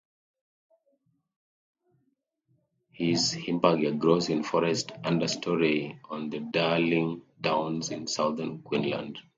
[2.97, 9.19] This hibbertia grows in forest understorey on the Darling Downs in southern Queensland.